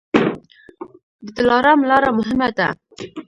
د 1.25 1.27
دلارام 1.37 1.79
لاره 1.89 2.09
مهمه 2.19 2.47
ده 2.57 2.67